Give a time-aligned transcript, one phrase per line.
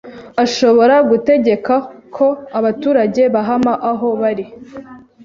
[0.43, 1.73] ashobora gutegeka
[2.15, 2.27] ko
[2.59, 4.45] abaturage bahama aho bari